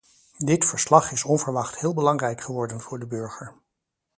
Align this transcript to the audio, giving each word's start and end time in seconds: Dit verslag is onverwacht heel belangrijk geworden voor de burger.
Dit 0.37 0.65
verslag 0.65 1.11
is 1.11 1.23
onverwacht 1.23 1.79
heel 1.79 1.93
belangrijk 1.93 2.41
geworden 2.41 2.79
voor 2.79 2.99
de 2.99 3.07
burger. 3.07 3.55